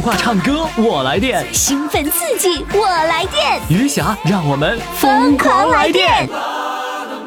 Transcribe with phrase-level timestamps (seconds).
[0.00, 6.26] 电话唱歌我来电，兴奋刺激我来电，余霞让我们疯狂来电。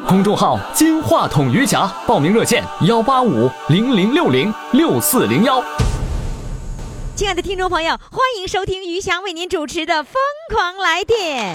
[0.08, 5.62] 公众号“金话筒余霞”，报名热线：幺八五零零六零六四零幺。
[7.14, 10.14] 亲爱的听众朋友，欢迎收听余霞为您主持的《疯
[10.52, 11.54] 狂来电》。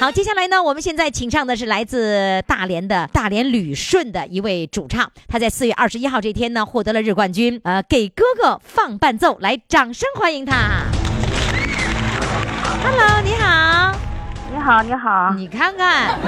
[0.00, 10.54] 好，接下来呢，我们现在请上的是来自大连的大连旅顺的一位主唱，他在四月二十一号这天呢获得了日冠军，呃，给哥哥放伴奏，来，掌声欢迎他。
[12.82, 13.94] Hello，你好，
[14.50, 16.18] 你好，你好，你看看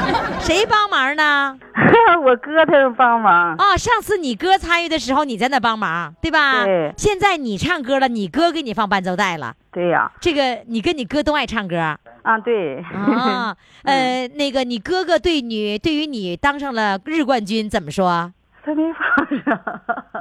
[0.41, 1.58] 谁帮忙呢？
[2.25, 3.56] 我哥他帮忙。
[3.56, 6.64] 哦，上次你哥参与的时候，你在那帮忙，对吧？
[6.64, 6.92] 对。
[6.97, 9.55] 现在你唱歌了，你哥给你放伴奏带了。
[9.72, 10.12] 对呀。
[10.20, 11.98] 这个你跟你哥都爱唱歌。
[12.25, 18.33] 啊，对啊，呃，那个你哥哥对你，对于你当上了日冠军怎么说？
[18.64, 19.61] 他没放声，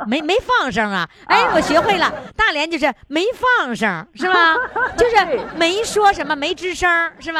[0.05, 1.09] 没没放声啊？
[1.27, 4.57] 哎，我学会了，大连就是没放声，是吧？
[4.97, 5.15] 就是
[5.55, 7.39] 没说什么，没吱声，是吧？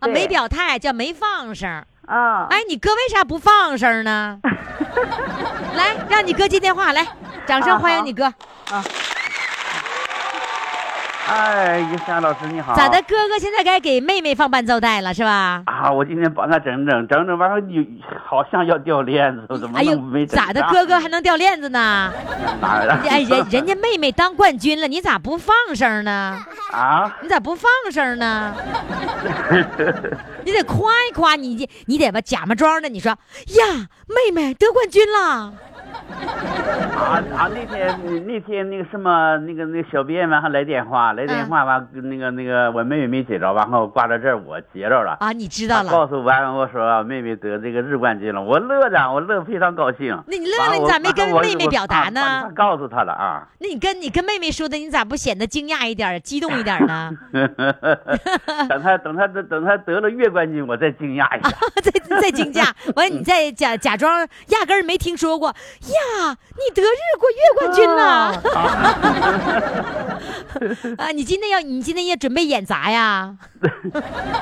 [0.00, 1.70] 啊，没表态叫没放声。
[2.08, 4.40] 啊，哎，你哥为啥不放声呢？
[5.78, 7.06] 来，让你哥接电话，来，
[7.46, 8.24] 掌声欢迎你哥。
[8.24, 8.82] 啊。
[11.32, 12.74] 哎，一山老师你好。
[12.74, 15.62] 咋的，哥哥现在该给妹妹放伴奏带了是吧？
[15.64, 22.12] 啊，我今天帮她整整整整，完了你好像要掉链子，怎么哎呦，咋的，哥哥还能掉链子呢？
[22.60, 22.98] 哪？
[23.08, 26.38] 哎，人人家妹妹当冠军了，你咋不放声呢？
[26.70, 27.16] 啊？
[27.22, 28.54] 你咋不放声呢？
[30.44, 35.54] 你得夸一夸你，你得吧假模装的，你说呀，妹妹得冠军了。
[35.92, 37.48] 啊啊！
[37.52, 45.32] 那天那天那个什么那个那个小编完还来电话，来电话完那个那个我妹妹没接着，完后挂到这儿我接着了啊！
[45.32, 45.90] 你知道了？
[45.90, 50.16] 告诉完我说妹妹得这个日冠军了，我乐的，我乐非常高兴。
[50.26, 52.50] 那你乐了，你咋没跟妹妹表达呢？
[52.54, 53.48] 告诉她了啊。
[53.58, 57.10] 那你跟你跟妹妹说的，你咋不显得惊讶一点、激动一点呢？
[58.68, 61.50] 等她等她等等他得了月冠军，我再惊讶一下。
[61.82, 65.52] 再再惊讶，完了你再假假装压根儿没听说过。
[65.88, 68.02] 呀，你得日过月冠军了！
[71.02, 73.34] 啊，你今天要你今天也准备演砸呀？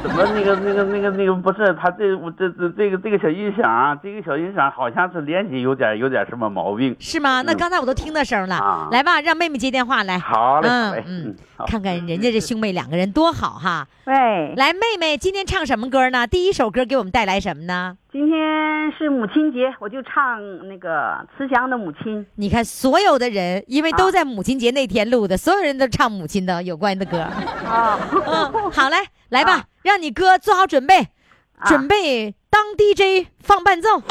[0.03, 6.95] 怎么那个那个那个那个不是他这我这这这个这个小音响，这个小音响好像是连接有点有点什么毛病？
[6.99, 7.43] 是吗？
[7.43, 8.89] 那刚才我都听到声了。
[8.91, 10.19] 来吧，让妹妹接电话来。
[10.19, 11.37] 好嘞，嗯嗯，
[11.67, 13.87] 看看人家这兄妹两个人多好哈。
[14.05, 16.27] 喂，来，妹妹今天唱什么歌呢？
[16.27, 17.97] 第一首歌给我们带来什么呢？
[18.13, 22.27] 今天是母亲节，我就唱那个慈祥的母亲。
[22.35, 27.21] 你看，所有的人因为都在母亲节那天录的，所有人都唱母亲的有关的歌。
[27.21, 28.97] 啊，嗯，好嘞，
[29.29, 31.07] 来吧，让你哥做好准备，
[31.67, 34.03] 准备当 DJ 放伴奏。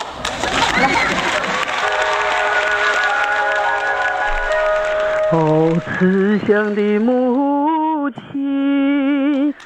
[5.33, 8.88] 哦，慈祥的母亲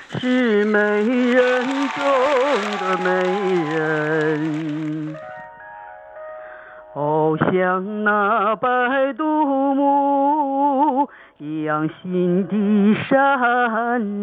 [0.10, 2.04] 是美人中
[2.80, 3.10] 的美
[3.74, 5.16] 人，
[6.94, 13.12] 哦，像那白度母一样心地善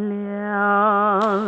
[0.08, 1.46] 良，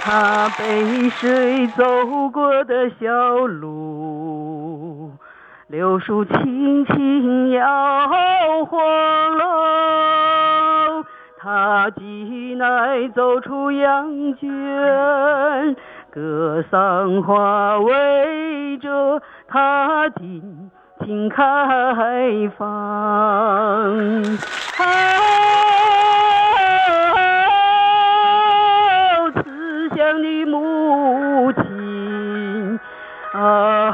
[0.00, 1.84] 她背水走
[2.30, 3.06] 过的小
[3.46, 5.12] 路。
[5.68, 7.64] 柳树轻轻摇
[8.64, 8.80] 晃
[9.38, 9.44] 喽，
[11.42, 15.74] 他挤奶走出羊圈，
[16.10, 20.70] 格桑花围着他尽
[21.02, 21.42] 情开
[22.58, 22.66] 放。
[22.66, 23.88] 啊
[29.32, 32.78] 慈祥的母亲
[33.32, 33.90] 啊！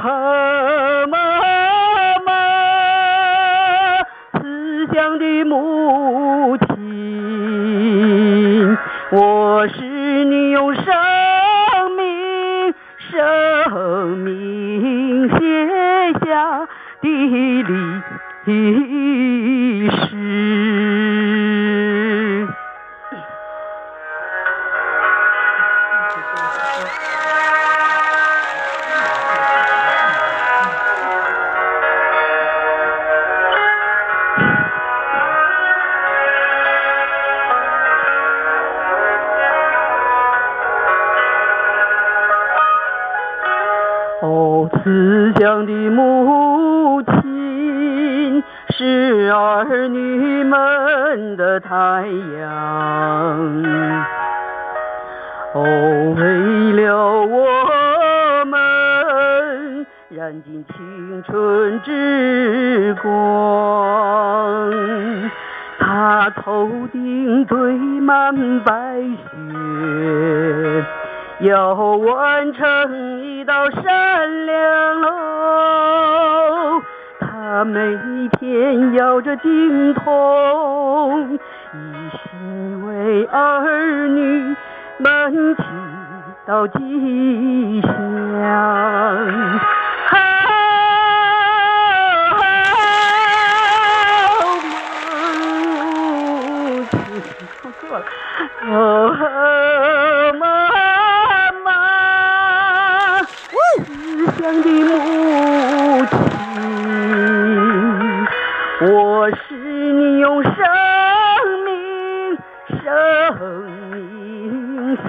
[9.18, 9.80] 我是
[10.26, 10.84] 你用生
[11.96, 16.68] 命，生命写下
[17.00, 17.08] 的
[17.62, 17.64] 礼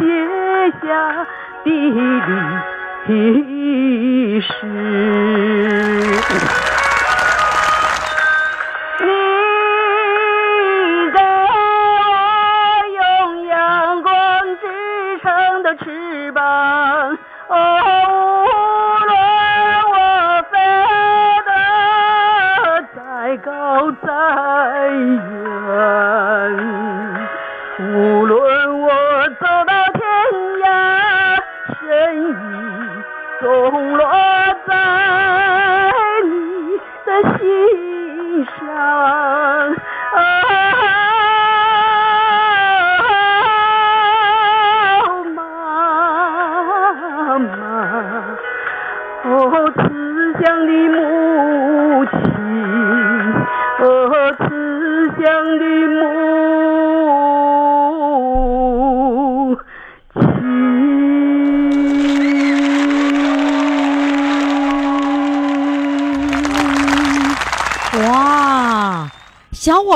[0.08, 1.28] 写下
[1.66, 1.70] 的
[3.08, 4.48] 历史，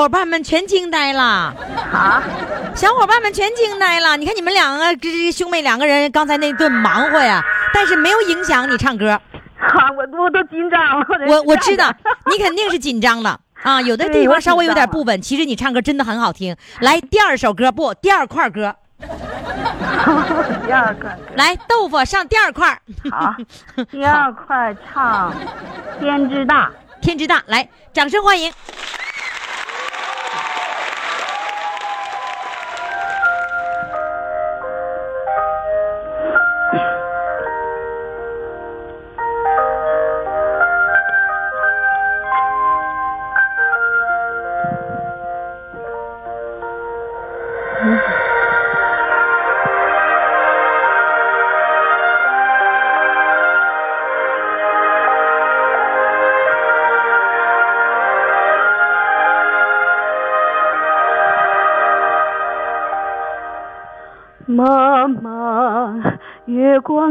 [0.02, 2.20] 伙伴们全惊呆了啊！
[2.74, 4.16] 小伙伴们全惊呆了。
[4.16, 7.40] 你看你们两个这兄妹两个人刚才那顿忙活呀，
[7.72, 9.10] 但是没有影响你唱歌。
[9.10, 9.22] 啊，
[9.96, 11.06] 我我都紧张了。
[11.28, 11.94] 我我知道
[12.26, 15.22] 你肯定是紧张了啊，有的地方稍微有点不稳。
[15.22, 16.56] 其实你唱歌真的很好听。
[16.80, 17.94] 来，第二首歌不？
[17.94, 18.74] 第二块歌。
[20.66, 21.16] 第二块。
[21.36, 22.76] 来，豆腐上第二块。
[23.08, 23.36] 好，
[23.88, 25.32] 第二块唱
[26.00, 26.66] 《天之大》。
[27.00, 28.52] 天之大，来，掌声欢迎。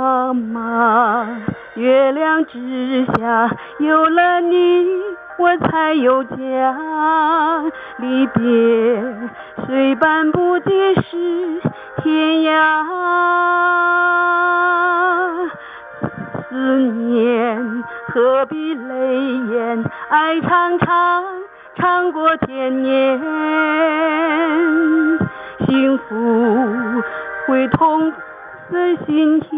[0.00, 1.28] 妈妈，
[1.74, 4.86] 月亮之下有了你，
[5.36, 6.36] 我才有家。
[7.98, 8.42] 离别
[9.66, 11.60] 虽半步即是
[11.98, 12.82] 天涯，
[16.48, 21.22] 思念何必泪眼，爱长长。
[21.76, 23.20] 长过千年，
[25.66, 27.02] 幸福
[27.46, 28.10] 会痛
[28.72, 29.50] 在心田。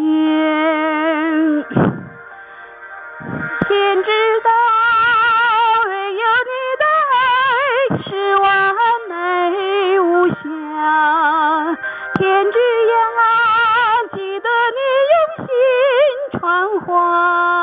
[3.68, 4.10] 天知
[4.42, 4.50] 道，
[5.86, 7.22] 唯有你的爱
[8.02, 8.74] 是完
[9.10, 9.12] 美
[10.00, 10.34] 无瑕。
[12.14, 12.96] 天之涯，
[14.14, 14.80] 记得你
[15.12, 15.14] 用
[15.46, 15.48] 心
[16.40, 16.40] 传
[16.80, 17.61] 话。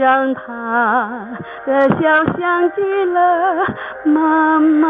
[0.00, 1.28] 让他
[1.66, 3.66] 的笑像极了
[4.04, 4.88] 妈妈。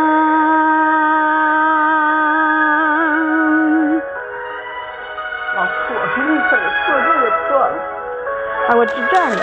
[5.56, 5.70] 老错，
[6.16, 7.74] 那词儿错这个错了。
[8.68, 9.36] 啊，我是这样的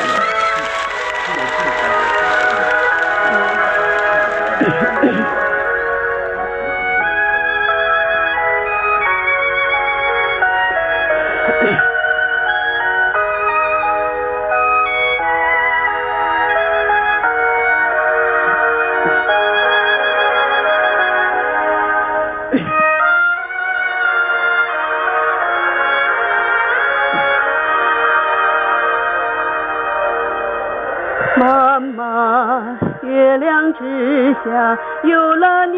[33.79, 35.77] 之下有了你，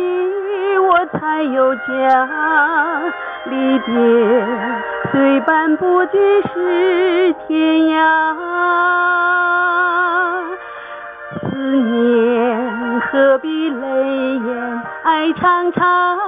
[0.77, 1.81] 我才有家。
[3.45, 3.93] 离别
[5.11, 6.17] 虽半步即
[6.53, 8.35] 是天涯，
[11.41, 14.81] 思念何必泪眼？
[15.03, 16.19] 爱长长，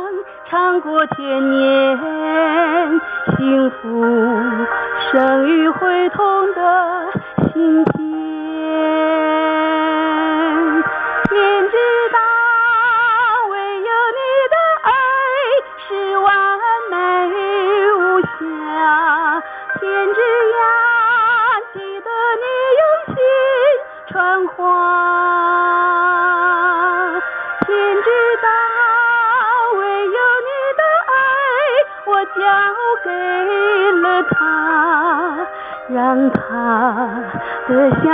[0.50, 2.00] 长过千年。
[3.38, 3.81] 幸福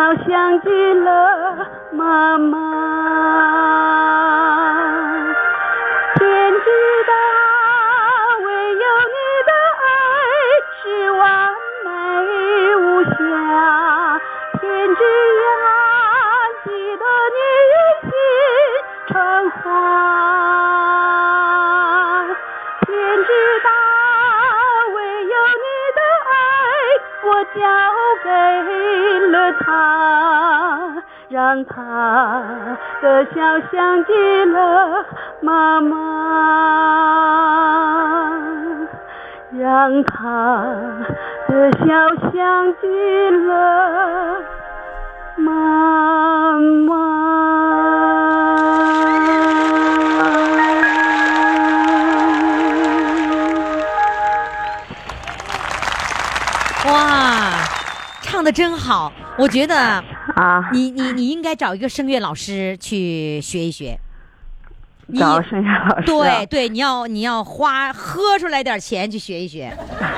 [0.08, 2.67] 的笑像极了妈妈。
[33.02, 33.36] 的笑
[33.72, 34.12] 像极
[34.46, 35.06] 了
[35.42, 35.96] 妈妈，
[39.60, 40.16] 让他
[41.48, 41.86] 的笑
[42.32, 42.88] 像极
[43.48, 43.50] 了
[45.38, 45.50] 妈
[46.86, 46.96] 妈。
[56.90, 56.94] 哇，
[58.22, 59.12] 唱的真好！
[59.38, 60.04] 我觉得
[60.38, 64.00] 啊，你你你应该找一个声乐老师去学一学。
[65.08, 66.06] 你找声乐老师。
[66.06, 69.76] 对，对，你要你要花喝出来点钱去学一学，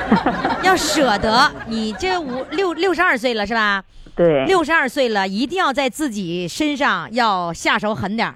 [0.62, 1.50] 要舍得。
[1.68, 3.82] 你这五六六十二岁了是吧？
[4.14, 8.36] 对，六十二岁了，一定要在自己身上要下手狠点儿。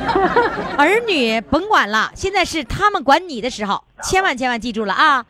[0.78, 5.26] 儿女甭管了，现在是他们管你的时候，千万千万记住了啊！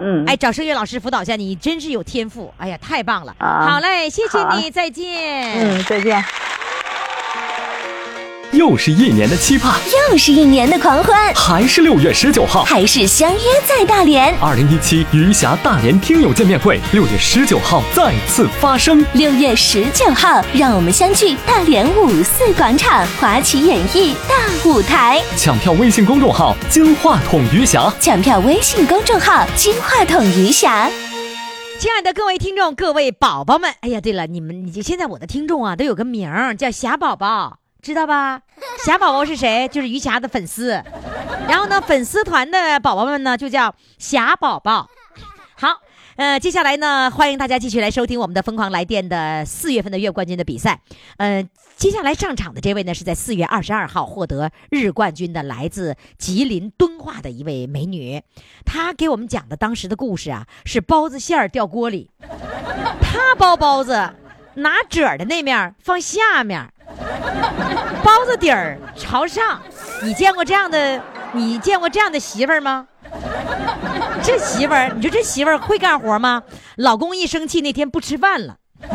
[0.00, 2.52] 嗯，哎，找声乐老师辅导一下你，真是有天赋。
[2.56, 3.34] 哎呀，太棒了！
[3.38, 5.52] 啊好嘞，谢谢你，再见。
[5.54, 6.24] 嗯，再见。
[8.52, 9.80] 又是一年的期盼，
[10.10, 14.36] 又是一年的狂欢，还是六月十九号，还是相约在大连。
[14.40, 19.06] 二零一七余霞大连听友见面会，六月十九号再次发生。
[19.12, 24.34] 六月十九号，让我们相聚大连五四广场华旗演艺大
[24.68, 25.22] 舞台。
[25.36, 30.90] 抢票微信公众号“金话筒余霞抢票微信公众号“金话筒余霞
[31.78, 38.42] 亲爱的各位听众，各位宝宝们，哎呀，对了，你们你现在我的听众啊都有个名儿叫霞宝宝，知道吧？
[38.84, 39.68] 霞宝宝是谁？
[39.68, 40.82] 就是余霞的粉丝。
[41.48, 44.88] 然后呢，粉丝团的宝宝们呢就叫霞宝宝。
[45.54, 45.80] 好。
[46.16, 50.80] 呃，接下来呢，欢迎大家继续来收听我们的《疯狂来电》的四月份的月冠军的比赛。
[51.16, 58.22] 嗯、接下来上场的这位呢，是在四月二十二号获得日冠军的，来自吉林敦化的一位美女。
[58.66, 62.10] 她给我们讲的当时的故事啊，是包子馅儿掉锅里，
[63.00, 64.12] 她包包子
[64.54, 66.70] 拿褶儿的那面放下面儿，
[68.04, 69.60] 包子底儿朝上。
[70.02, 71.00] 你见过这样的？
[71.32, 72.86] 你见过这样的媳妇儿吗？
[74.22, 76.42] 这媳妇儿，你说这媳妇儿会干活吗？
[76.76, 78.56] 老公一生气，那天不吃饭了。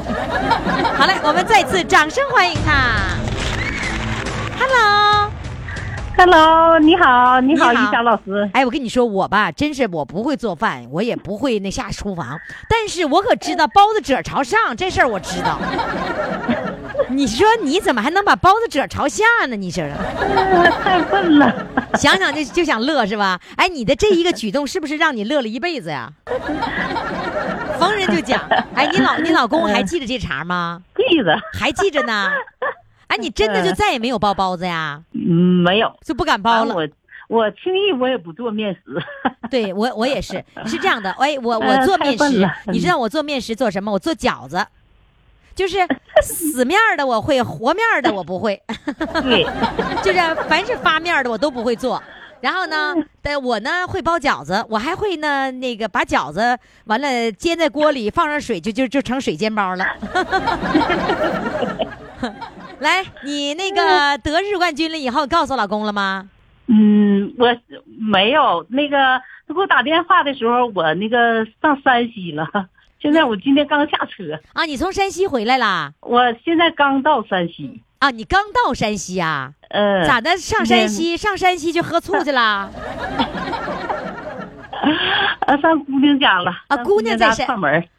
[0.98, 3.16] 好嘞，我们再次掌声欢迎她。
[6.18, 8.50] Hello，Hello，你好，你好，你好于霞老师。
[8.54, 15.60] 哎，我跟你说，我吧，真是我不会做饭，我也不会那下厨房，但是我可知道包子褶朝上这事儿，我知道。
[17.10, 19.56] 你说你怎么还能把包子褶朝下呢？
[19.56, 19.96] 你说说，
[20.84, 21.68] 太笨了。
[21.96, 23.40] 想想就就想乐是吧？
[23.58, 26.12] 哎，你的这一个举动是不是让你乐了一辈子呀？
[27.80, 28.42] 逢人就讲。
[28.74, 30.82] 哎，你老你老公还记得这茬吗？
[30.96, 32.32] 记着，还记着呢。
[33.08, 35.02] 哎，你真的就再也没有包包子呀？
[35.14, 36.74] 嗯，没有，就不敢包了。
[36.76, 36.88] 我
[37.28, 38.82] 我轻易我也不做面食。
[39.50, 41.12] 对我我也是，是这样的。
[41.12, 43.92] 哎，我我呃做面食你知道我做面食做什么？
[43.92, 44.66] 我做饺子，
[45.56, 45.78] 就是
[46.22, 48.62] 死面儿的我会，和面儿的我不会。
[49.24, 49.44] 对，
[50.04, 50.20] 就是
[50.50, 52.04] 凡是发面儿的我都不会做。
[52.42, 52.94] 然后呢，
[53.24, 59.86] 但我呢会包饺子，我还会呢那个把饺子完了煎在锅里，放上水就就就成水煎包了。
[62.80, 66.30] 来，你那个得日冠军了以后，告诉老公了吗？
[66.68, 67.48] 嗯，我
[68.00, 72.48] 没有那个他给我打电话的时候，我那个上山西了。
[73.06, 75.94] 现在我今天刚下车，啊，你从山西回来啦？
[76.02, 77.80] 我现在刚到山西。
[78.00, 79.52] 啊，你刚到山西啊？
[79.70, 80.36] 嗯，咋的？
[80.38, 82.68] 上山西， 上山西去喝醋去啦？
[85.46, 86.52] 啊，上姑娘家了。
[86.68, 87.48] 啊姑娘在山。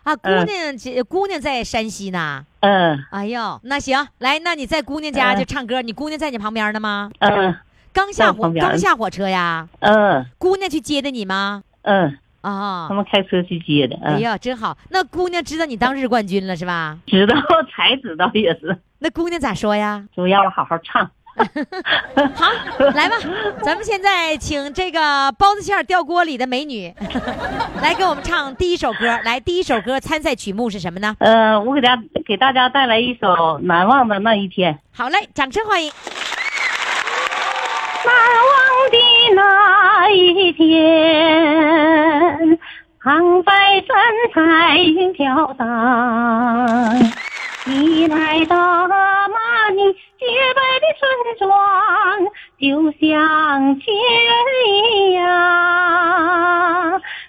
[0.02, 2.44] 啊，姑嗯娘这姑娘在山西呢。
[2.60, 7.10] 嗯哎呦，那行，来，那你在姑娘家嗯就唱歌，你姑娘在你旁边呢吗？
[7.20, 7.54] 嗯
[7.92, 9.68] 刚下火刚下火车呀？
[9.80, 11.62] 嗯姑娘去接的你吗？
[11.82, 12.18] 嗯，
[12.50, 13.96] 啊他，们开车去接的。
[14.02, 14.76] 嗯，哎呀，真好。
[14.90, 16.96] 那姑娘知道你当日冠军了是吧？
[17.06, 17.34] 知道
[17.70, 20.04] 才知道也是，那姑娘咋说呀？
[20.14, 21.10] 说要我好好唱。
[21.36, 22.46] 好，
[22.94, 23.16] 来吧，
[23.62, 26.90] 咱们现在请这个包子馅儿掉锅里的美女
[27.82, 29.06] 来给我们唱第一首歌。
[29.22, 31.14] 来，第一首歌参赛曲目是什么呢？
[31.18, 33.26] 呃，我给大家给大家带来一首
[33.58, 34.72] 《难忘的那一天》。
[34.96, 35.92] 好嘞，掌声欢迎。
[39.34, 42.58] 那一天，
[43.02, 43.52] 长白
[43.86, 43.96] 山
[44.32, 45.66] 彩云飘荡。
[47.64, 51.50] 你来到那里洁白的村庄，
[52.60, 53.92] 就像亲
[54.24, 54.34] 人
[54.68, 55.26] 一样，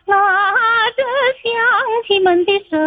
[0.05, 0.53] 拉
[0.95, 1.03] 着
[1.41, 1.51] 乡
[2.07, 2.77] 亲们的手，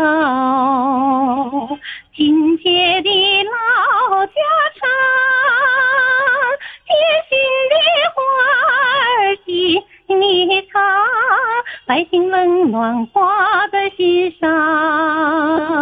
[2.17, 3.11] 亲切的
[3.45, 4.33] 老家
[4.79, 4.81] 常，
[6.87, 6.88] 贴
[7.29, 7.38] 心
[7.71, 7.75] 的
[9.31, 10.83] 话儿心里藏，
[11.87, 15.80] 百姓温暖挂在心上。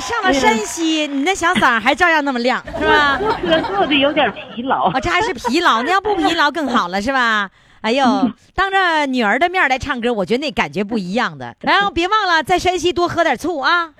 [0.00, 3.18] 上了山西，你那小嗓儿还照样那么亮，是吧？
[3.18, 5.00] 坐车坐的有点疲劳哦，。
[5.00, 7.50] 这还是疲劳， 那要不疲劳更好了，是吧？
[7.82, 11.56] 哎呦，当着女儿的面来唱歌，我觉得那感觉不一样的。
[11.62, 13.90] 然后别忘了在山西多喝点醋啊，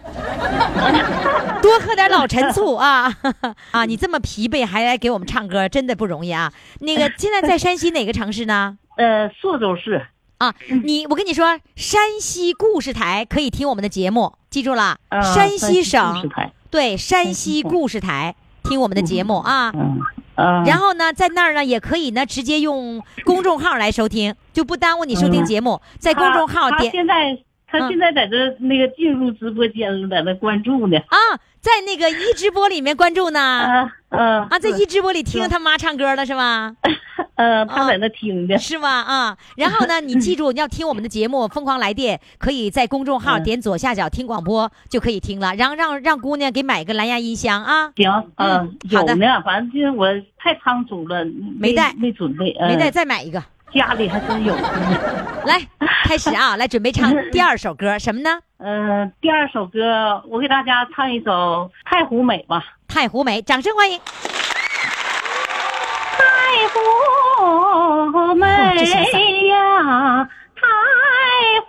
[1.60, 3.12] 多喝点老陈醋啊
[3.72, 3.84] 啊！
[3.84, 6.52] 你这么疲惫还来给我们唱歌，真的不容易啊。
[6.78, 8.78] 那个现在在山西哪个城市呢？
[8.96, 10.06] 呃，朔州市。
[10.38, 16.30] 啊，你我跟你说，山西故事台可以听我们的节目，记住了，啊山西省。
[16.70, 19.72] 对山西故事台听我们的节目啊。
[19.74, 19.98] 嗯
[20.36, 20.64] 嗯。
[20.64, 25.80] 然后呢，在那儿呢也可以呢直接用公众号来收听，就不耽误你收听节目。
[25.98, 26.92] 在公众号点
[27.72, 30.98] 他现在在这那个进入直播间了，在那关注呢。
[31.08, 31.16] 啊，
[31.58, 33.40] 在那个一直播里面关注呢。
[33.40, 33.92] 啊
[34.60, 36.76] 在一直播里听他妈唱歌了是吗？
[37.34, 38.58] 呃，他在那听的。
[38.58, 38.88] 是吗？
[38.88, 45.54] 啊，然后呢，你记住，你要听我们的节目《疯狂来电》，可以在公众号嗯点左下角听广播就可以听了。
[45.54, 50.06] 然后让让姑娘给买个蓝牙音箱啊，行，嗯嗯，好的呢，反正就是我
[50.36, 51.24] 太仓促了，
[51.58, 53.42] 没带没准备，嗯没带再买一个。
[53.74, 54.54] 家里还真有。
[55.44, 55.60] 来，
[56.04, 58.38] 开始啊， 来准备唱第二首歌，什么呢？
[58.58, 62.62] 嗯，第二首歌我给大家唱一首《太湖美》吧。
[62.86, 63.98] 太湖美，掌声欢迎。
[66.18, 68.46] 太湖美
[69.48, 70.62] 呀，太
[71.60, 71.66] 湖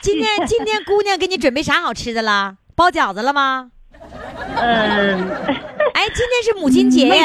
[0.00, 2.56] 今天今天姑娘给你准备啥好吃的了？
[2.74, 3.70] 包饺子了吗？
[4.56, 5.30] 嗯，
[5.92, 7.24] 哎，今天是母亲节没耶。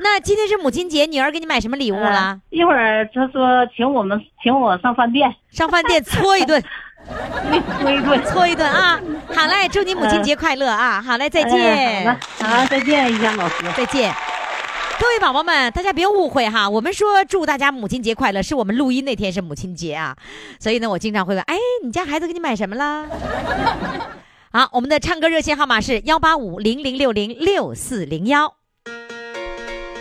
[0.00, 2.38] 那今天是母亲节，女儿给你买什么礼物了？
[2.50, 6.62] 一会儿她说请我们请我上饭店，上饭店搓一顿，
[7.80, 8.24] 搓一顿。
[8.24, 9.00] 搓一顿啊！
[9.34, 11.00] 好嘞，祝你母亲节快乐啊！
[11.00, 12.18] 好嘞，再哎见。
[12.40, 13.64] 好，好，再见，于洋老师。
[13.74, 14.14] 再见。
[15.00, 20.16] 各位宝宝们，大家别误会哈，我们说祝大家母亲节快乐，是我们录音那天是母亲节啊，
[20.60, 23.06] 所以呢，我经常会问，哎，你家孩子给你买什么了？
[24.52, 28.61] 好，我们的唱歌热线号码是幺八五零零六零六四零幺。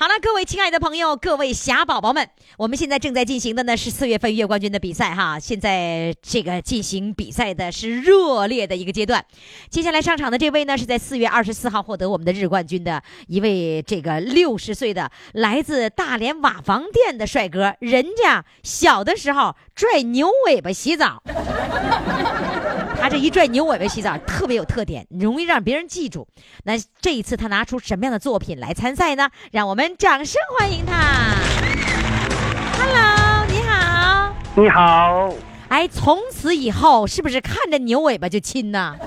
[0.00, 5.40] 好了，各位亲爱的朋友，各位侠宝宝们，我们现在正在进行的呢是四月份月冠军的比赛哈。
[5.40, 9.24] 现在这个进行比赛的是热烈的一个阶段。
[9.68, 17.74] 接下来上场的这位呢，是在四月二十四号获得我们的日冠军的一位这个六十岁的来自大连瓦房店的帅哥。
[17.80, 21.20] 人家小的时候拽牛尾巴洗澡，
[23.00, 26.26] 他这一拽牛尾巴洗澡特别有特点，容易让别人记住。
[26.64, 29.30] 那这一次他拿出什么样的作品来参赛呢？
[29.52, 31.36] 让我们掌声欢迎他。
[32.76, 34.34] Hello，你好。
[34.56, 35.32] 你好，
[35.68, 38.96] 哎，从此以后是不是看着牛尾巴就亲呢？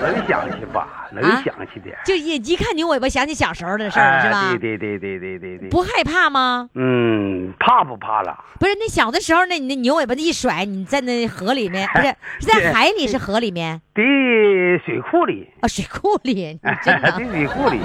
[0.00, 1.01] 很想亲吧？
[1.12, 4.50] 能啊想起点，就一一看牛尾巴想起小时候的事儿了，是吧？
[4.52, 5.68] 哎对对对对对对对。
[5.68, 6.68] 不害怕吗？
[6.74, 8.36] 嗯，怕不怕了？
[8.58, 14.04] 不是，那小的时候，那你那牛尾巴一甩，你在那河里面，不是是在海里，是河里面对，
[14.78, 17.12] 水库里，啊、水库里，你真的。
[17.12, 17.78] 对水库里。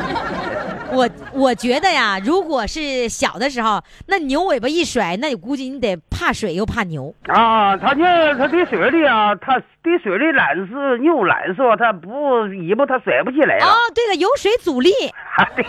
[0.90, 7.14] 我我觉得呀，如果是小的时候，那牛尾巴一甩，那你估计你得怕水又怕牛。
[7.28, 12.10] 啊，他那，他对水里啊，他的水里懒是牛懒说，它不
[12.48, 13.66] 尾巴它甩不起来了。
[13.66, 14.92] 哦，对了，有水阻力，
[15.38, 15.64] 啊，对，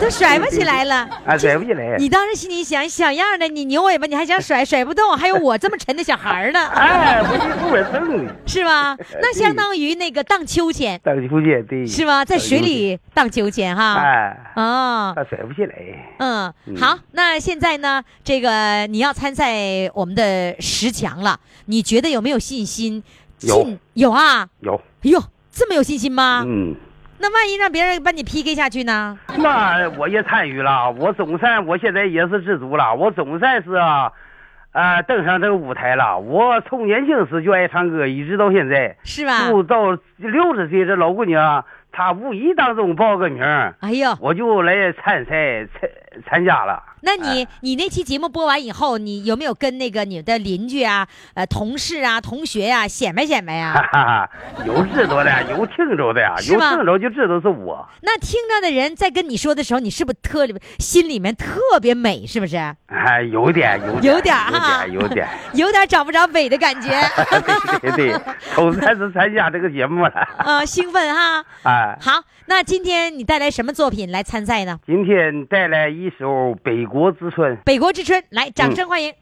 [0.00, 1.08] 都甩不起来了。
[1.26, 1.96] 啊，甩不起来。
[1.98, 8.96] 你当时心里想想样的，你牛尾巴你还想甩甩不动，还有我这么沉的小孩呢， 哎，不是不稳正的，是吧？
[9.20, 11.86] 那相当于那个荡秋千，荡秋千对。
[11.86, 12.24] 是吧？
[12.24, 13.94] 在水里荡秋千哈。
[13.94, 15.74] 哎，哦，它甩不起来。
[16.18, 19.54] 嗯，嗯好，那现在呢，这个你要参赛
[19.94, 23.02] 我们的十强了，你觉得有没有信心
[23.42, 23.66] 有？
[23.94, 26.44] 有啊，有，哎呦，这么有信心吗？
[26.46, 26.74] 嗯，
[27.18, 29.18] 那万一让别人把你 PK 下去呢？
[29.38, 34.12] 那我也参与了，我总算我现在也是知足了，我总算是啊，
[34.72, 36.18] 呃，登上这个舞台了。
[36.18, 39.50] 我从年轻时就爱唱歌，一直到现在，是吧？
[39.50, 45.90] 不到六十岁这老姑娘，她无意当中报个名儿，哎呦，我就来参赛参
[46.28, 46.82] 参加了。
[47.02, 54.28] 那你你那期节目播完以后，你有没有跟那个你的邻居啊、呃同事啊、同学呀、显摆显摆 呀、
[54.66, 57.88] 有知道的，有听着的，是吗有听着就知道是我。
[58.02, 62.26] 那听着的人在跟你说的时候，你是不是特别心里面特别美？
[62.26, 62.58] 是不是？
[62.88, 65.28] 哎，有点，有有点点儿哈，有点，有点。
[65.70, 66.90] 有点找不着北的感觉，
[67.80, 68.20] 对 对对，
[68.54, 70.10] 头三次参加这个节目了。
[70.38, 71.44] 呃，兴奋哈。
[71.62, 74.78] 哎，好，那今天你带来什么作品来参赛呢？
[74.84, 76.28] 今天带来一首
[76.62, 77.56] 《北国之春》。
[77.64, 79.12] 北国之春，来，掌声欢迎。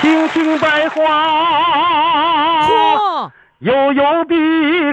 [0.00, 4.34] 青青百花，嚯、悠悠闭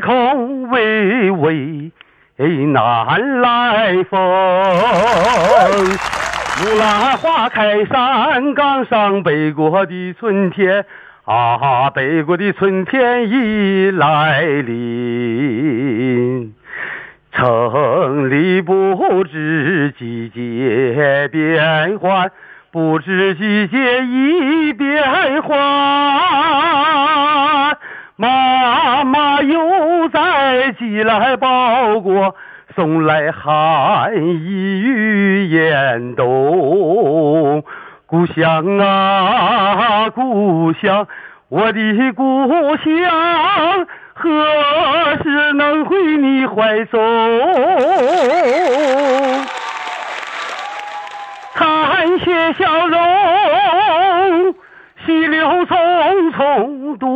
[0.02, 1.91] 空，微微
[2.67, 4.22] 南来风。
[6.62, 10.86] 木兰花开山岗上，北国的春天
[11.26, 16.54] 啊，北国的春天已来临。
[17.39, 22.30] 城里不知季节变换，
[22.69, 25.58] 不知季节已变换。
[28.17, 32.36] 妈妈又在寄来包裹，
[32.75, 37.63] 送来寒衣与严冬。
[38.06, 41.08] 故乡啊，故乡，
[41.47, 44.30] 我的故乡，何
[45.85, 46.99] 回你怀中？
[51.53, 54.55] 看些笑容，
[55.05, 57.09] 细柳匆匆，独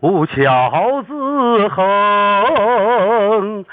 [0.00, 3.64] 木桥自横。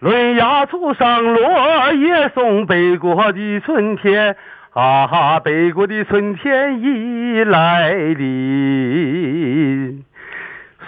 [0.00, 4.36] 轮崖初上落叶送北国的春天
[4.72, 10.04] 啊，北国的春天已来临。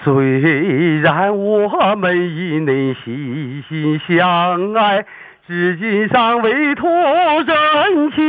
[0.02, 5.04] 虽然我们以内心心相爱，
[5.46, 6.86] 至今尚未吐
[7.44, 8.24] 真情。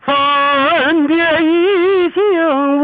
[0.00, 2.22] 分别已经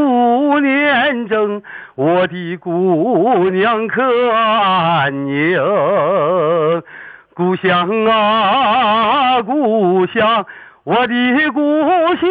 [0.06, 1.60] 五年整，
[1.96, 5.58] 我的姑娘可安宁？
[7.34, 10.46] 故乡啊，故乡，
[10.84, 11.60] 我的故
[12.14, 12.28] 乡，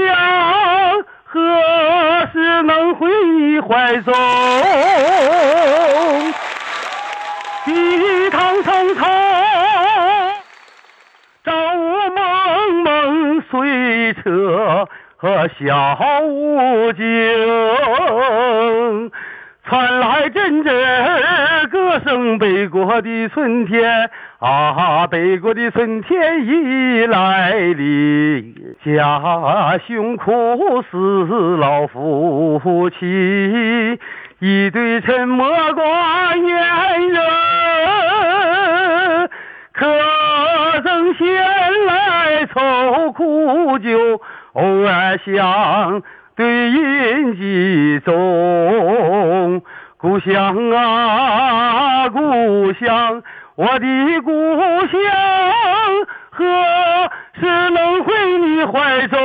[1.32, 1.40] 何
[2.34, 4.12] 时能回你怀中？
[7.68, 9.08] 一趟层层，
[11.46, 14.88] 朝雾蒙蒙，随车
[15.60, 17.04] 小无惊。
[19.70, 20.74] 传来阵阵
[21.70, 28.56] 歌声，北国的春天啊，北国的春天已来临。
[28.84, 30.98] 家兄苦死
[31.58, 34.00] 老夫妻，
[34.40, 37.22] 一对沉默寡言人，
[39.72, 39.86] 可
[40.84, 41.28] 曾闲
[41.86, 44.20] 来愁苦酒，
[44.54, 46.02] 偶尔想
[46.40, 49.62] 对饮几盅。
[49.98, 53.22] 故乡啊，故乡，
[53.56, 54.32] 我的故
[54.88, 54.98] 乡，
[56.30, 56.46] 何
[57.38, 59.20] 时能回你怀中？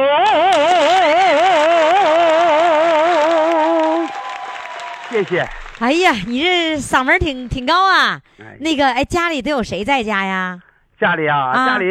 [5.11, 5.47] 谢谢。
[5.79, 8.21] 哎呀，你这嗓门挺挺高啊。
[8.41, 10.59] 哎那个，哎，家里都有谁在家呀？
[10.99, 11.87] 家里啊，啊家里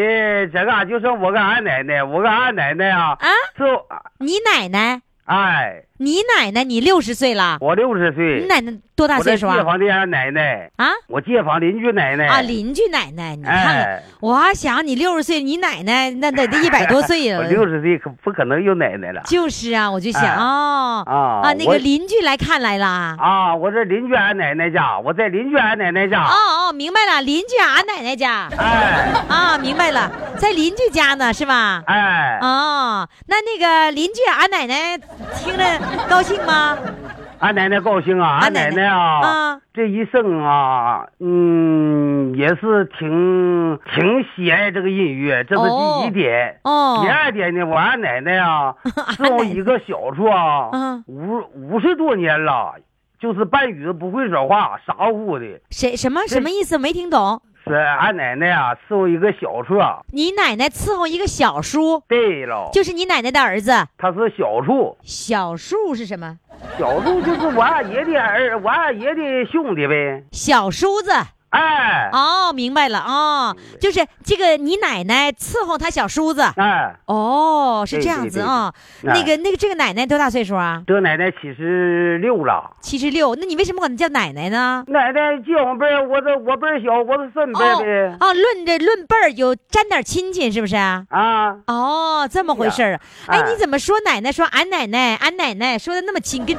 [0.51, 3.65] 这个就剩我跟俺奶奶，我跟俺奶奶啊，啊，就
[4.19, 5.01] 你奶奶？
[5.25, 8.41] 哎，你奶奶你六十岁了，我六十岁。
[8.41, 9.57] 你，奶奶多大岁数啊？
[9.57, 10.89] 街坊的家奶奶，啊？
[11.07, 12.25] 我街坊邻居奶奶。
[12.25, 14.03] 啊，邻居奶奶，你看看，哎。
[14.19, 17.47] 我还想你六十岁，你奶奶那得得 一百多岁我了。
[17.47, 19.21] 六十岁可不可能有奶奶了。
[19.27, 20.35] 就是啊，我就想哎。
[20.35, 22.87] 哦啊啊，那个邻居来看来了。
[23.19, 23.55] 啊！
[23.55, 28.49] 我这邻居俺奶奶家，我在邻居俺奶奶家，哦哦，明白了，邻居俺奶奶家。
[28.57, 29.13] 哎。
[29.29, 31.83] 啊，明白了，在邻居家呢，是吧？
[31.85, 34.97] 哎，哦，那那个邻居俺奶奶
[35.35, 35.63] 听着
[36.09, 36.77] 高兴吗？
[37.39, 38.39] 俺奶奶高兴啊！
[38.41, 46.59] 俺俺奶奶啊，啊这一生啊，嗯，也是挺挺喜爱这个音乐，这是第一点。
[46.63, 48.73] 哦第二点呢，我俺奶奶啊，
[49.17, 52.75] 是我一个小处啊嗯，五五十多年了，
[53.19, 55.45] 就是半语子不会说话，傻乎乎的。
[55.69, 56.77] 谁什么什么意思？
[56.77, 57.41] 没听懂。
[57.65, 59.79] 是俺奶奶啊，伺候一个小叔。
[60.11, 63.71] 你奶奶伺候一个小叔，对喽，就是你奶奶的儿子。
[63.97, 66.37] 他是小叔，小叔是什么？
[66.77, 70.23] 小叔就是我二爷的儿，我二爷的兄弟呗。
[70.31, 71.11] 小叔子。
[71.53, 76.41] 哎哦，明白了哦，就是这个你奶奶伺候他小叔子。
[76.57, 78.73] 哎，哦，是这样子啊。
[79.01, 80.81] 对那个那个这个奶奶多大岁数啊？
[80.87, 82.71] 这奶奶七十六了。
[82.81, 83.35] 七十六。
[83.35, 84.83] 那你为什么管她叫奶奶呢？
[84.87, 88.17] 奶奶叫我辈儿，我这我辈儿小，我是孙辈的哦。
[88.19, 91.03] 哦，论这论辈儿有沾点亲戚，是不是啊？
[91.09, 92.99] 啊，哦，这么回事儿啊！
[93.27, 96.57] 哎，哎你怎么说奶奶说俺奶奶俺奶奶说的那么亲，跟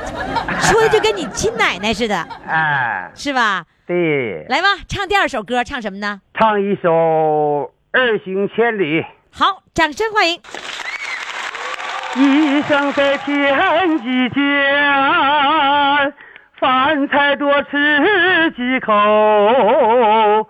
[0.61, 3.65] 说的就跟你亲奶奶似的，哎，是吧？
[3.87, 6.23] 对，来吧，唱第二首歌，唱什么呢？
[6.33, 6.91] 唱一首
[7.93, 9.03] 《儿行千里》。
[9.31, 10.41] 好，掌声欢迎。
[12.17, 14.43] 一生在天地间，
[16.59, 20.49] 饭菜多吃几口，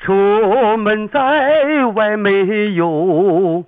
[0.00, 3.64] 出门在外没有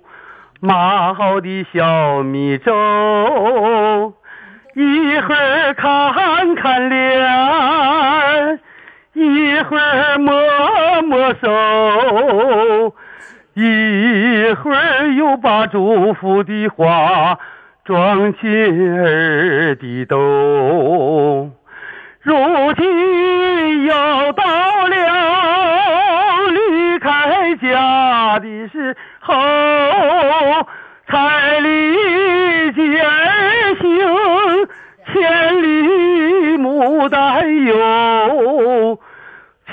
[0.59, 4.13] 码好的小米粥，
[4.75, 8.59] 一会儿看看脸，
[9.17, 10.31] 一会儿摸
[11.01, 12.93] 摸手。
[13.55, 17.39] 一会儿又把祝福的话
[17.83, 21.49] 装进儿的兜，
[22.21, 22.35] 如
[22.73, 23.93] 今又
[24.33, 24.43] 到
[24.87, 24.95] 了
[26.51, 29.33] 离开家的时候，
[31.07, 33.87] 彩礼接儿行，
[35.11, 38.99] 千里牡丹游。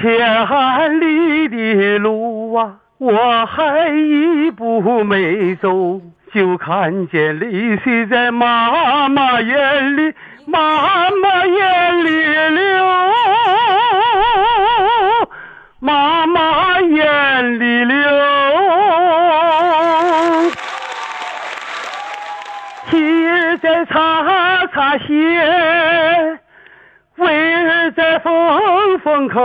[0.05, 5.99] 千里的路啊，我还一步没走，
[6.31, 10.13] 就看见泪水在妈妈眼里，
[10.47, 12.11] 妈妈眼里
[12.51, 12.85] 流，
[15.81, 17.97] 妈妈眼里流。
[22.91, 26.39] 妻儿在擦擦鞋。
[27.17, 27.54] 为
[27.95, 29.41] 在风风口，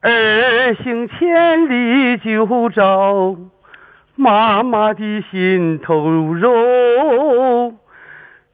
[0.00, 3.36] 儿行千里就找
[4.14, 7.74] 妈妈的心头肉。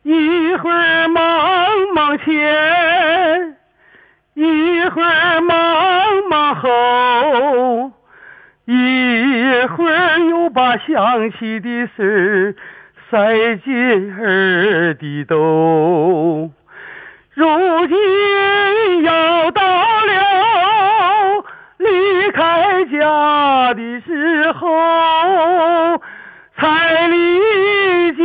[0.02, 3.56] 一会儿忙忙前，
[4.32, 7.92] 一会儿忙忙后，
[8.64, 12.54] 一会儿又把想起的事儿
[13.10, 16.50] 塞进儿的兜。
[17.40, 17.46] 如
[17.86, 21.42] 今要到了
[21.78, 24.68] 离开家的时候，
[26.58, 28.22] 才理解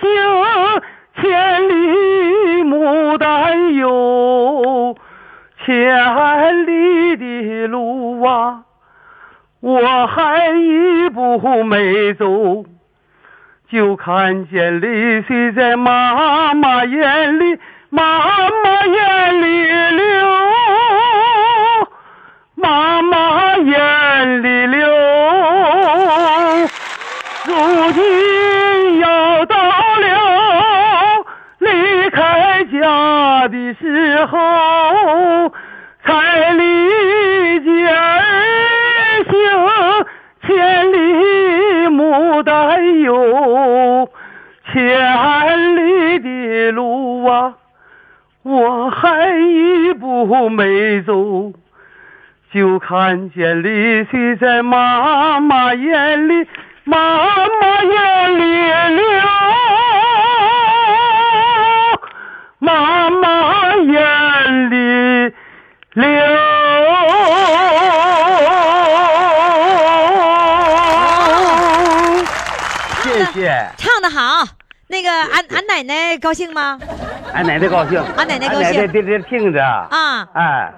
[0.00, 0.80] 行，
[1.20, 4.96] 千里牡丹游，
[5.66, 8.62] 千里的路啊，
[9.60, 12.64] 我还一步没走。
[13.70, 17.58] 就看见泪水在妈妈眼里，
[17.90, 18.77] 妈妈
[53.08, 56.46] 看见泪水在妈妈眼里，
[56.84, 58.42] 妈妈眼里
[59.00, 59.22] 流，
[62.58, 65.34] 妈妈眼里
[65.94, 66.04] 流。
[73.02, 73.66] 谢谢。
[73.78, 74.44] 唱的好，
[74.88, 76.78] 那个俺俺奶奶高兴吗？
[77.32, 78.64] 俺奶奶高兴，俺奶奶高兴。
[78.64, 80.70] 俺奶奶听着，啊，哎，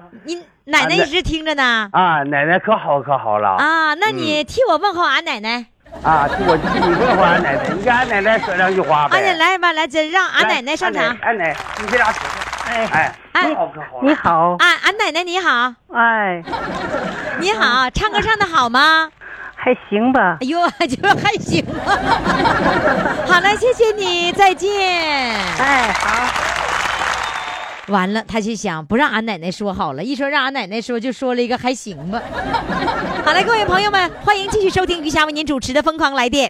[0.71, 1.87] 奶奶一直听着呢。
[1.91, 5.65] 啊，奶奶可好可好了，啊，那你替我问候俺奶奶。
[6.03, 9.17] 啊，替我替你问候俺奶奶， 你给俺奶奶说两句话呗。
[9.17, 11.03] 俺奶来吧，来，这让俺奶奶上场。
[11.21, 12.21] 俺奶，你这俩说，
[12.65, 14.03] 哎哎，哎可好可好了。
[14.03, 16.41] 你好，俺俺奶奶你好，哎，
[17.39, 19.09] 你好，唱歌唱的好吗？
[19.63, 20.45] 还行吧哎？
[20.47, 21.73] 呦，就是还行吧。
[23.27, 24.71] 好了，谢谢你，再见。
[25.59, 26.50] 哎，好。
[27.91, 32.21] 完了，他就想不让俺奶奶说好了，一说让俺奶奶说，就说了一个还行吧。
[33.23, 36.49] 好了，各位朋友们，欢迎继续收听余霞为您主持的《疯狂来电》。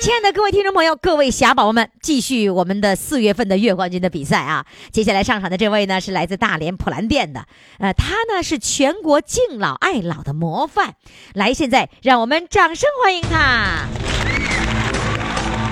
[0.00, 4.64] 亲爱的各位听众朋友，各位侠宝宝们，继续我们的四月份的月冠军的比赛啊！
[4.90, 7.44] 接下来上场的这位呢，是来自大连普兰店的，
[7.78, 10.94] 呃，他呢是全国敬老爱老的模范。
[11.34, 13.84] 来，现在让我们掌声欢迎他。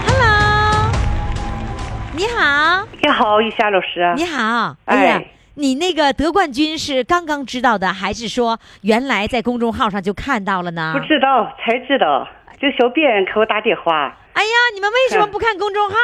[0.07, 0.91] Hello，
[2.15, 4.13] 你好，你好，玉霞老师。
[4.15, 5.17] 你好，哎呀。
[5.17, 10.95] 哎你那个得冠军是刚刚知道的，还是说原来在公众号上就看到了呢？
[10.97, 12.29] 不知道才知道，
[12.61, 15.97] 这小编给我打电话，哎呀，你们为什么不看公众号？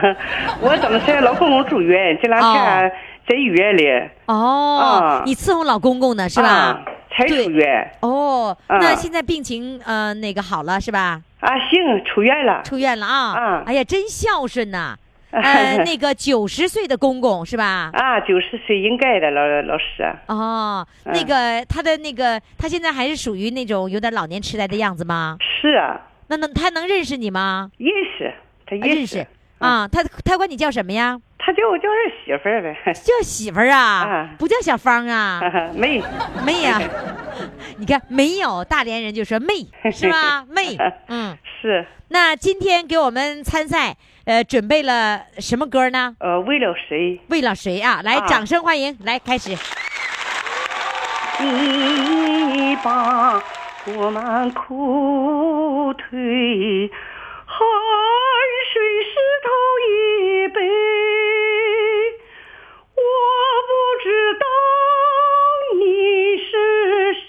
[0.60, 2.92] 我怎么是老公公住院，这两天
[3.28, 3.86] 在医院里，
[4.26, 6.80] 哦啊，你伺候老公公呢是吧啊？
[7.10, 11.20] 才对出院哦，啊那现在病情呃那个好了是吧？
[11.40, 12.62] 啊，行，出院了。
[12.64, 13.62] 出院了啊啊！
[13.66, 14.96] 哎呀，真孝顺呐！
[15.30, 17.90] 呃，那个九十岁的公公是吧？
[17.92, 20.02] 啊，九十岁应该的，老老师。
[20.26, 25.36] 哦，嗯那个他的那个他现在还是属于那种有点老年痴呆的样子吗？
[25.60, 27.70] 是啊，那能他能认识你吗？
[27.76, 28.32] 认识，
[28.66, 29.26] 他啊认识
[29.58, 31.20] 啊，他他管你叫什么呀？
[31.38, 32.92] 他叫我叫儿媳妇儿呗。
[32.94, 35.40] 叫媳妇儿啊啊，不叫小芳啊？
[35.74, 36.02] 妹，
[36.44, 36.80] 妹呀，
[37.78, 39.54] 你看没有大连人就说妹
[39.92, 40.44] 是吧？
[40.50, 40.76] 妹，
[41.08, 43.96] 嗯，是，那今天给我们参赛，
[44.28, 46.14] 呃，准备了什么歌呢？
[46.20, 47.18] 呃，为了谁？
[47.30, 48.02] 为了谁啊？
[48.04, 49.56] 来，啊掌声欢迎，来开始。
[51.40, 53.42] 你把
[53.96, 56.90] 我们苦退，
[57.46, 57.66] 汗
[58.70, 59.16] 水湿
[59.46, 59.48] 透
[59.88, 60.60] 衣背。
[62.96, 63.00] 我
[63.64, 63.72] 不
[64.02, 64.44] 知道
[65.78, 66.52] 你是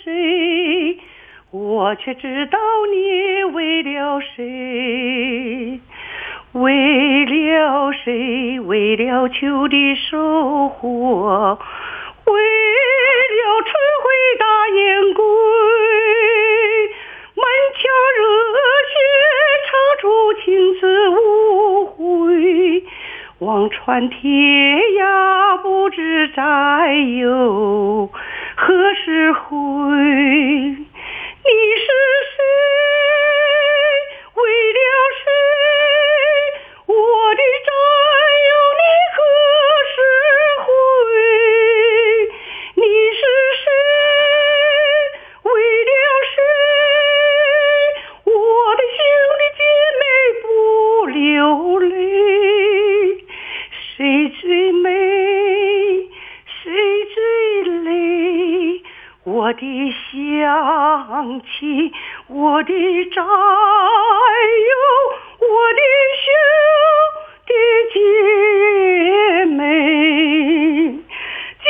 [0.04, 1.00] 谁，
[1.52, 2.60] 我却知道
[2.92, 5.80] 你为了谁。
[6.54, 8.60] 为了谁？
[8.62, 11.60] 为了秋的收获，
[12.26, 13.72] 为了春
[14.02, 15.24] 回大雁归，
[17.36, 17.46] 满
[17.76, 17.82] 腔
[18.18, 18.24] 热
[18.90, 18.98] 血
[19.68, 19.72] 唱
[20.02, 22.84] 出情字无悔，
[23.40, 28.10] 望穿天涯不知再有
[28.56, 29.46] 何时回。
[29.96, 31.86] 你是
[32.36, 32.42] 谁？
[34.36, 34.42] 为
[34.74, 34.80] 了
[59.40, 59.62] 我的
[60.12, 61.90] 乡亲，
[62.28, 62.74] 我的
[63.16, 64.72] 战友，
[65.40, 65.82] 我的
[66.20, 66.28] 兄
[67.46, 67.54] 弟
[67.94, 67.96] 姐
[69.56, 69.62] 妹，
[71.56, 71.66] 姐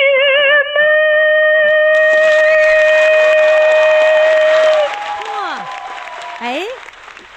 [0.73, 0.77] 妹
[5.29, 5.29] 哇，
[6.39, 6.43] 哎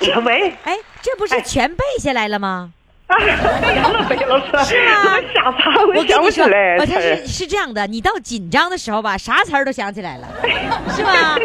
[0.00, 0.16] 妹。
[0.24, 2.72] 喂，哎，这不是全背下来了吗？
[3.12, 5.18] 呀，那背老师，是吗
[5.94, 10.28] 我跟想不你说，起来哦，他是是这样的，你到紧张的时候吧，啥词儿都想起来了，
[10.96, 11.36] 是吧？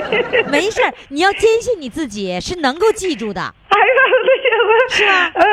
[0.49, 3.41] 没事儿，你要坚信你自己是能够记住的。
[3.41, 3.83] 哎呀，
[4.79, 5.43] 那是吧呃，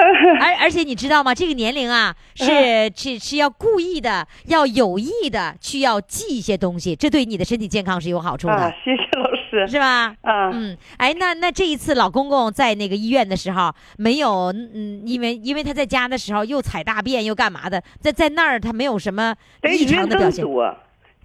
[0.41, 1.35] 而而且你知道吗？
[1.35, 9.34] 这个年龄啊，是是是要故意的，要有意的去要记一些东西，这对你的身体健康是有好处啊的，，谢谢老师。
[9.67, 10.15] 是吧？
[10.23, 20.77] 嗯，嗯，哎，那那这一次老公公在那个医院的时候，没有，嗯，因为因为他在家的时候又踩大便又干嘛的，在在那儿他没有什么异常的表现，更多，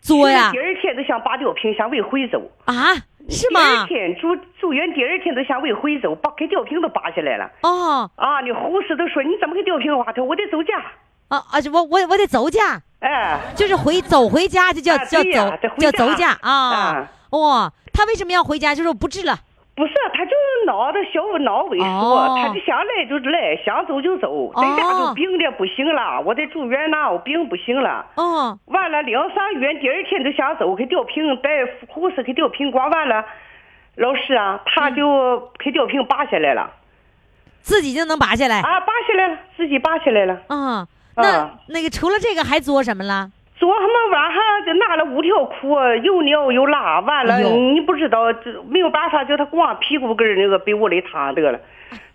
[0.01, 2.41] 作呀第二天都想拔吊瓶，想往回走。
[2.65, 2.95] 啊，
[3.29, 3.85] 是吗第二吗？
[3.87, 7.49] 天住住院，第二天都想往回走，把给吊瓶都拔下来了。
[7.63, 10.05] 哦，啊，你护士都说你怎么给吊瓶挖？
[10.05, 10.73] 他说我得走家。
[11.29, 11.61] 啊啊！
[11.71, 17.11] 我我我得走家，哎，就是回走回家就叫、啊叫走叫走家啊啊。
[17.31, 18.75] 哇、他为什么要回家？
[18.75, 19.37] 就是不治了。
[19.75, 28.05] 不是，他就是脑子小脑萎缩，哦他就想来就来，想走就走，在家哦就病的不行了，我得住院呢，我病不行了。
[28.15, 31.49] 哦，完了，领上医院，第二天就想走，给吊瓶，带
[31.87, 33.23] 护士给吊瓶挂完了，
[33.95, 36.69] 老师啊，他就给吊瓶拔下来了，
[37.61, 40.41] 自己就能拔下来啊，拔下来了，自己拔下来了。
[40.49, 40.87] 啊。
[41.21, 43.29] 那、啊那个除了这个还作什么了？
[43.59, 51.59] 昨他妈晚上就拿了五条裤，又尿又拉，完了哎你不知道，这没有办法，叫他光屁股跟那个被窝里躺得了，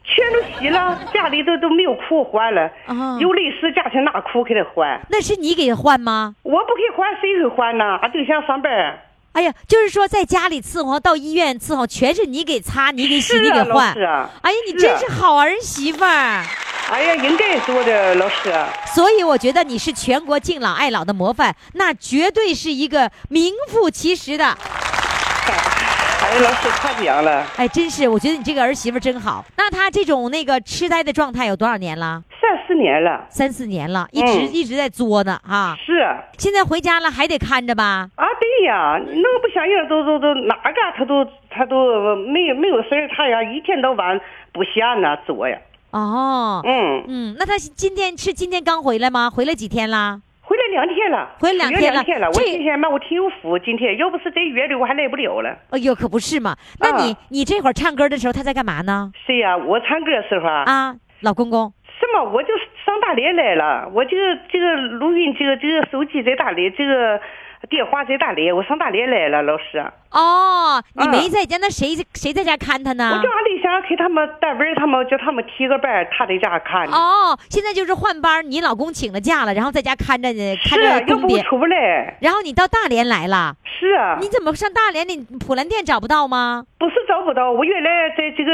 [0.04, 6.34] 全都洗了， 家里头都没有裤换了，啊有类似家庭拿裤给他换，那是你给换吗？
[6.42, 7.98] 我不给换谁给换呢？
[8.00, 8.98] 俺对象上班，
[9.34, 13.92] 哎呀，就是说在家里伺候，到医院伺候，全是你给擦，你给洗，啊你给换。
[13.92, 16.42] 哎呀，你真是好儿媳妇儿。
[16.90, 18.52] 哎呀，应该做的老师，
[18.86, 24.44] 所以我觉得你是全国敬老爱老的模范，那绝对是一个名副其实的。
[24.44, 29.44] 哎，老师夸奖了，哎，真是，我觉得你这个儿媳妇真好。
[29.56, 32.22] 那她这种那个痴呆的状态有多少年了？
[32.40, 35.76] 三四年了，三四年了，一直、嗯一直在作呢啊。
[35.84, 36.16] 是啊。
[36.38, 38.08] 现在回家了还得看着吧？
[38.16, 44.20] 啊，对呀，那不像人都都都哪个他都他都没有没有事儿，他呀一天到晚
[44.52, 45.58] 不闲呢作呀。
[45.94, 49.30] 哦，嗯，嗯，那他今天是今天刚回来吗？
[49.30, 50.20] 回来几天啦？
[50.42, 52.26] 回来两天了，回来两天了两天了。
[52.26, 55.56] 我这今天嘛，我挺有福，今天要不是在院里，我还来不了了。
[55.70, 56.56] 哎呦，可不是嘛。
[56.80, 59.12] 那你、啊你这会儿唱歌的时候，他在干嘛呢？
[59.24, 59.56] 谁呀？
[59.56, 61.72] 我唱歌的时候啊，啊，老公公。
[61.86, 62.28] 什么？
[62.32, 62.48] 我就
[62.84, 67.20] 上大连来了，我这个这个录音，这个这个手机在大连，这个
[67.68, 69.78] 电话在大连，我上大连来了，老师。
[70.10, 73.28] 哦，你嗯没在家，那谁谁在家看她我呢叫？
[73.28, 76.96] 俺对象给他们单位他们叫他们提个班，他在家看呢。
[76.96, 80.84] 哦，现在就是换班，你老公请了假了，然后在家看着呢，看着。
[81.06, 82.16] 要不我出不来。
[82.20, 85.08] 然后你到大连来了，是啊，你怎么上大连？
[85.08, 86.64] 你普兰店找不到吗？
[86.78, 88.52] 不是找不到，我原来在这个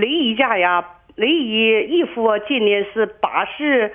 [0.00, 0.84] 雷姨家呀，
[1.16, 3.92] 雷姨姨夫今年是八十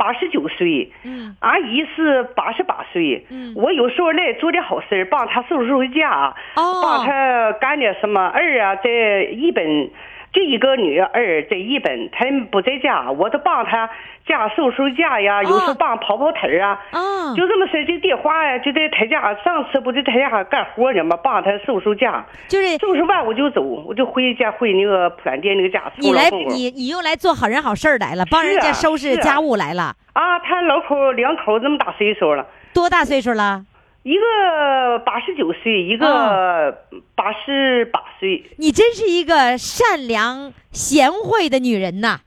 [0.00, 3.52] 八十九岁，嗯，阿姨是八十八岁，嗯。
[3.54, 6.80] 我有时候来做点好事儿，帮她收拾收拾家，哦。
[6.82, 8.28] 帮她干点什么。
[8.28, 9.90] 儿啊，在日本，
[10.32, 13.90] 就一个女儿在日本，她不在家，我都帮她
[14.26, 16.78] 家收拾收家呀，有时候帮跑跑腿儿啊。
[16.92, 21.16] 啊，就这么事，这电话呀，就在她家，上次不就在他家干活呢吗？
[21.16, 25.82] 帮她收拾家，就是收拾完我就走，我就回家回那个普兰店那个家。
[25.96, 29.94] 你来，你你又来做好人好事儿来了，帮人家收拾家务来了。
[30.12, 33.64] 啊，他老口两口这么大岁数了，多大岁数了？
[34.02, 36.78] 一个八十九岁，一哦个
[37.14, 38.50] 八十八岁。
[38.56, 42.20] 你真是一个善良贤惠的女人呐。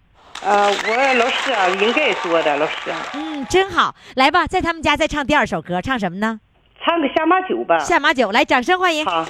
[0.43, 3.95] 呃，我老师啊，应该说的，老师啊，嗯，真好。
[4.15, 6.39] 来吧，在他们家再唱第二首歌，唱什么呢？
[6.85, 7.79] 唱个下马酒吧。
[7.79, 9.03] 下马酒，来，掌声欢迎。
[9.05, 9.25] 好。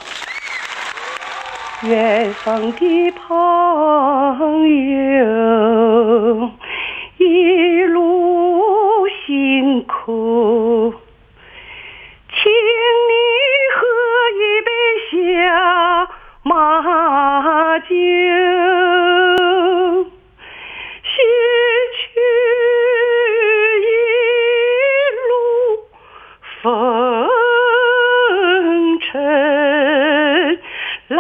[1.83, 4.67] 远方的朋
[5.19, 6.51] 友，
[7.17, 11.02] 一路辛苦，请
[13.09, 13.11] 你
[13.75, 13.77] 喝
[14.39, 14.69] 一杯
[15.09, 15.11] 下
[16.43, 16.49] 马
[17.79, 17.87] 酒。
[21.05, 21.15] 逝
[21.97, 22.01] 去
[23.81, 23.85] 一
[25.27, 25.29] 路
[26.61, 26.63] 风
[28.99, 29.11] 尘，
[31.09, 31.17] 来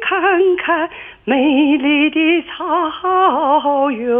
[0.00, 0.90] 看看
[1.24, 4.10] 美丽的草原。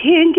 [0.00, 0.32] 天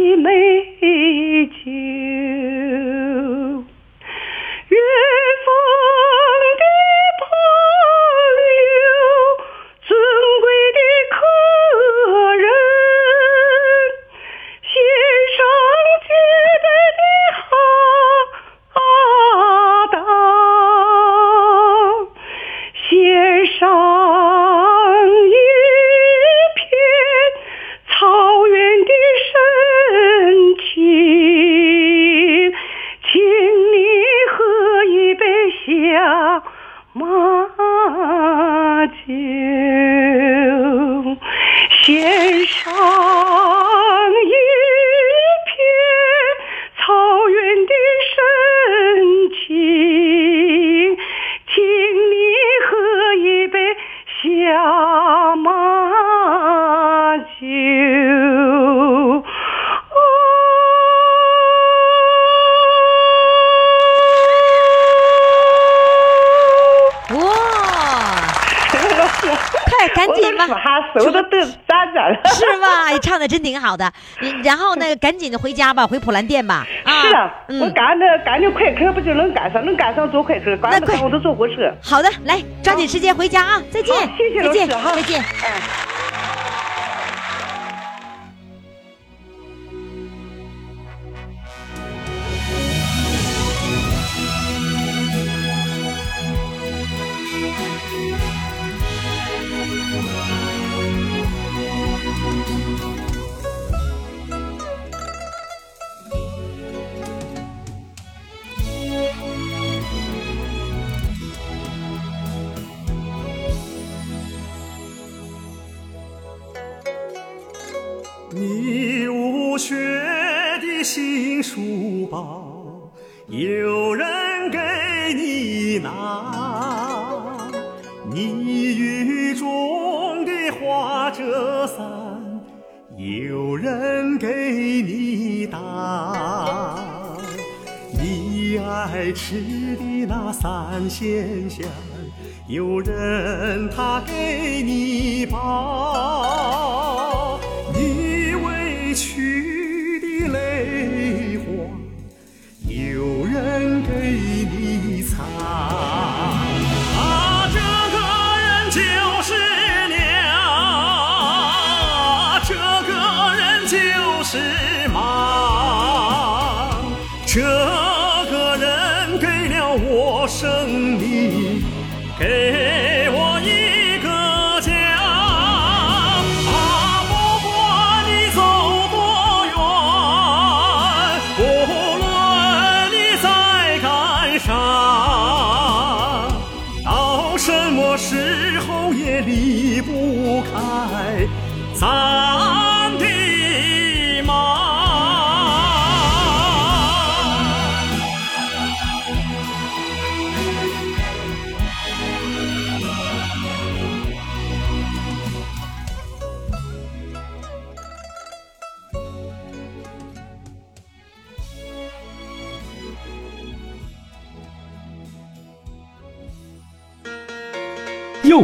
[75.02, 76.66] 赶紧的回家吧，回普兰店吧。
[76.86, 79.66] 啊，是啊，我嗯，赶着赶着快车不就能赶上？
[79.66, 81.74] 能赶上坐快车，赶不快上我都坐火车。
[81.82, 83.62] 好的，来，抓紧时间回家啊！
[83.72, 85.20] 再见，谢谢再见，老师哈再见。
[85.20, 85.91] 哎。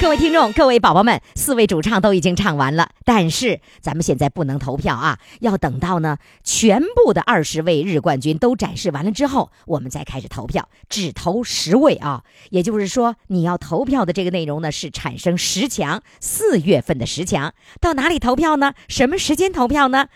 [0.00, 12.22] 各位听众，各位宝宝们，四位主唱都已经唱完了，但是咱们现在不能投票啊，要等到呢全部的二十位日冠军都展示完了之后，我们再开始投票，只投十位啊。
[12.50, 18.74] 也就是说，你要投票的这个内容呢是产生十强，四月份的十强，到哪里投票呢？
[18.88, 20.06] 什么时间投票呢？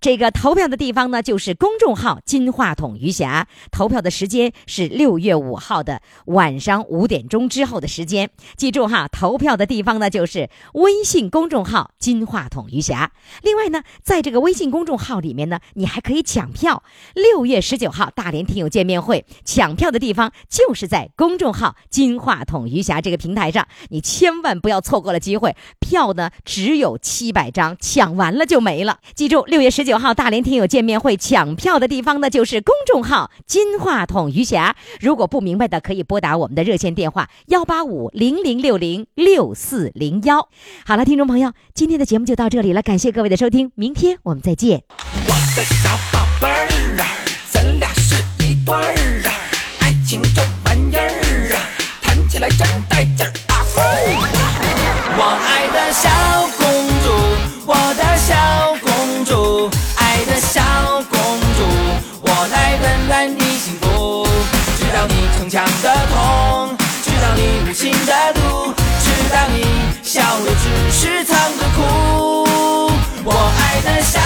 [0.00, 8.30] 这个投票的地方呢，就是公众号“金话筒余霞”，投票的时间是六月五号的晚上五点钟之后的时间。
[8.56, 13.12] 记住哈，投票的地方呢，就是微信公众号“金话筒余霞”。
[13.44, 16.82] 另外呢，在这个微信公众号里面呢，你还可以抢票。
[17.14, 25.54] 六月十九号大连听友见面会，抢票的地方就是在公众号“金话筒余霞”这个平台上，你千万不要错过了机会。
[25.90, 28.98] 票呢只有七百张，抢完了就没了。
[29.16, 34.76] 记住，六月十九号大连听友见面会抢票的地方呢，就是公众号“金话筒余霞”。
[35.02, 40.48] 如果不明白的，可以拨打我们的热线电话幺八五零零六零六四零幺。
[40.86, 44.84] 好了，听众朋友，今天的节目就到这里了，感谢各位的收听，明天我们再见。
[45.26, 47.04] 我的小宝贝儿啊，
[47.50, 49.34] 咱俩是一对儿啊，
[49.80, 51.58] 爱情这玩意儿啊，
[52.00, 53.32] 谈起来真带劲儿！
[56.02, 56.08] 小
[56.56, 56.64] 公
[57.04, 57.12] 主，
[57.66, 58.34] 我的小
[58.80, 60.62] 公主，爱的小
[61.10, 61.18] 公
[61.58, 61.60] 主，
[62.22, 64.26] 我来温暖你幸福，
[64.78, 66.74] 知道你逞强的痛，
[67.04, 68.72] 知道你无情的毒，
[69.04, 69.66] 知道你
[70.02, 72.48] 笑的只是藏着哭。
[73.22, 74.18] 我爱的小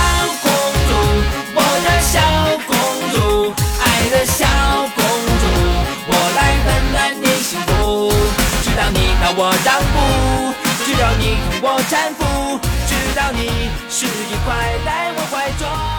[11.66, 13.48] 我才不知道你
[13.88, 15.93] 是一块在我怀中。